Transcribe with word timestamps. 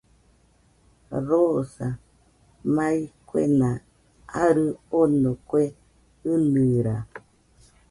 Rosa, 1.27 1.87
mai 2.75 2.97
kuena 3.27 3.69
arɨ 4.43 4.65
ono, 4.99 5.31
kue 5.49 5.63
ɨnɨra 6.31 6.95